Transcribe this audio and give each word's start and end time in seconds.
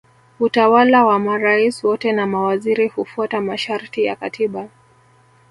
utawala 0.39 1.05
wa 1.05 1.19
marais 1.19 1.83
wote 1.83 2.11
na 2.11 2.27
mawaziri 2.27 2.87
hufuata 2.87 3.41
masharti 3.41 4.03
ya 4.03 4.15
katiba 4.15 4.69